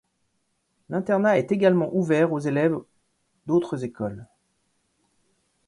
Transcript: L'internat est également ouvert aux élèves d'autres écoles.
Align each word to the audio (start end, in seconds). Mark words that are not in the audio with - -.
L'internat 0.89 1.37
est 1.37 1.51
également 1.51 1.93
ouvert 1.93 2.33
aux 2.33 2.39
élèves 2.39 2.75
d'autres 3.45 3.83
écoles. 3.83 4.25